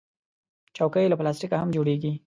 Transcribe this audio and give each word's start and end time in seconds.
چوکۍ 0.77 1.05
له 1.09 1.15
پلاستیکه 1.19 1.55
هم 1.61 1.69
جوړیږي. 1.75 2.11